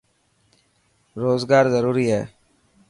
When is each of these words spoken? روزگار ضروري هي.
روزگار 1.21 1.65
ضروري 1.73 2.05
هي. 2.13 2.21